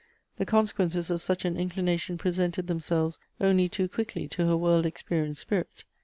[0.37, 4.63] The consequences of such an inclination presented themselves only too quickly to her 94 Goethe's
[4.63, 5.83] world experienced spirit.